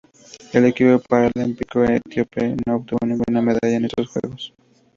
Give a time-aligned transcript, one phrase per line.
[0.51, 4.51] El equipo paralímpico etíope no obtuvo ninguna medalla en estos Juegos.